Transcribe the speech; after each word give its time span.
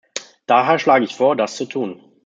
Daher 0.47 0.79
schlage 0.79 1.05
ich 1.05 1.15
vor, 1.15 1.35
das 1.35 1.55
zu 1.57 1.65
tun. 1.67 2.01